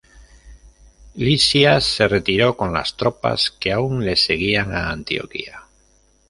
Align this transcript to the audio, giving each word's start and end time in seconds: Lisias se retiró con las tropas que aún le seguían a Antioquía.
Lisias 1.13 1.85
se 1.85 2.07
retiró 2.07 2.57
con 2.57 2.73
las 2.73 2.97
tropas 2.97 3.51
que 3.51 3.71
aún 3.71 4.03
le 4.03 4.15
seguían 4.15 4.73
a 4.73 4.89
Antioquía. 4.89 5.67